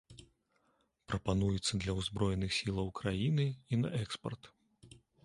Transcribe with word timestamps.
Прапануецца 1.11 1.73
для 1.83 1.95
ўзброеных 1.99 2.55
сілаў 2.61 2.87
краіны 3.01 3.47
і 3.73 3.81
на 3.83 3.89
экспарт. 4.01 4.43